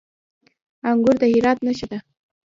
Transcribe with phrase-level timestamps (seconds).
[0.89, 1.99] انګور د هرات نښه ده.